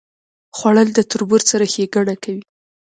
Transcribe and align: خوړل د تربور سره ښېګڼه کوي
خوړل 0.57 0.89
د 0.93 0.99
تربور 1.11 1.41
سره 1.51 1.65
ښېګڼه 1.73 2.15
کوي 2.23 2.43